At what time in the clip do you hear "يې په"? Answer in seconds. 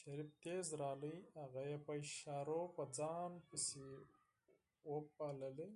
1.68-1.92